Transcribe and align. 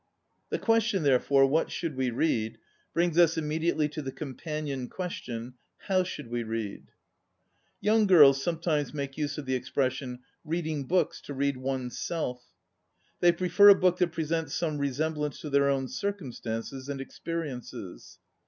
The 0.49 0.57
question, 0.57 1.03
therefore. 1.03 1.45
What 1.45 1.69
should 1.69 1.95
we 1.95 2.09
read? 2.09 2.57
brings 2.91 3.19
us 3.19 3.35
immedi 3.35 3.71
ately 3.71 3.91
to 3.91 4.01
the 4.01 4.11
companion 4.11 4.87
question: 4.89 5.53
How 5.77 6.01
should 6.03 6.31
we 6.31 6.41
read? 6.41 6.89
Young 7.81 8.07
girls 8.07 8.41
sometimes 8.41 8.95
make 8.95 9.15
use 9.15 9.37
of 9.37 9.45
the 9.45 9.53
expression: 9.53 10.21
"Reading 10.43 10.85
books 10.87 11.21
to 11.21 11.35
read 11.35 11.55
one's 11.57 11.99
self." 11.99 12.41
They 13.19 13.31
prefer 13.31 13.69
a 13.69 13.75
book 13.75 13.99
that 13.99 14.11
presents 14.11 14.55
some 14.55 14.79
resemblance 14.79 15.39
to 15.41 15.51
their 15.51 15.69
own 15.69 15.87
circumstances 15.87 16.89
and 16.89 16.99
ex 16.99 17.21
periences. 17.23 18.17